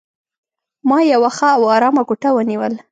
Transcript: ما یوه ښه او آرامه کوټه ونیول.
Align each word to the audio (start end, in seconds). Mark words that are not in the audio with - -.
ما 0.89 0.97
یوه 1.13 1.29
ښه 1.37 1.47
او 1.55 1.63
آرامه 1.75 2.03
کوټه 2.09 2.29
ونیول. 2.33 2.73